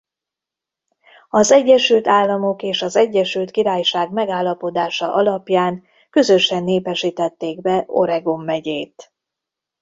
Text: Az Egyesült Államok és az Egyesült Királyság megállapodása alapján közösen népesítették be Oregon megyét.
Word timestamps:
Az 1.29 1.51
Egyesült 1.51 2.07
Államok 2.07 2.61
és 2.61 2.81
az 2.81 2.95
Egyesült 2.95 3.51
Királyság 3.51 4.11
megállapodása 4.11 5.13
alapján 5.13 5.83
közösen 6.09 6.63
népesítették 6.63 7.61
be 7.61 7.83
Oregon 7.87 8.43
megyét. 8.43 9.13